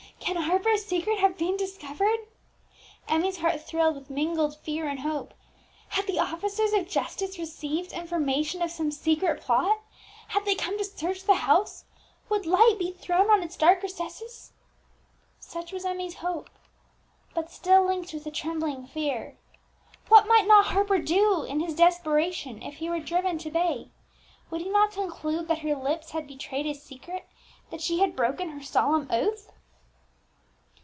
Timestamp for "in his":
21.43-21.75